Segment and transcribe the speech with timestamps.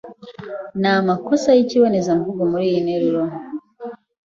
[0.81, 3.21] Nta makosa yikibonezamvugo muriyi nteruro.